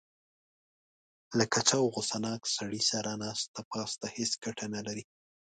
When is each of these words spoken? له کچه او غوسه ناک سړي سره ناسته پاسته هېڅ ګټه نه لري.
له 1.37 1.45
کچه 1.53 1.75
او 1.81 1.85
غوسه 1.93 2.17
ناک 2.25 2.41
سړي 2.55 2.81
سره 2.91 3.11
ناسته 3.21 3.61
پاسته 3.71 4.05
هېڅ 4.15 4.31
ګټه 4.43 4.65
نه 4.75 4.81
لري. 4.85 5.03